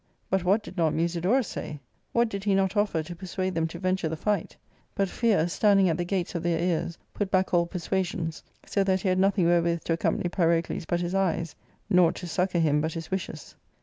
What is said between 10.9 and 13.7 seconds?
his e^es7 nought to succour him biathigjKishfis.